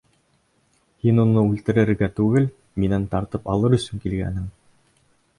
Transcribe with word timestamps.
Һин 1.03 1.19
уны 1.23 1.43
үлтерергә 1.49 2.07
түгел, 2.19 2.47
минән 2.83 3.05
тартып 3.11 3.51
алыр 3.57 3.75
өсөн 3.79 4.01
килгәнһең! 4.07 4.49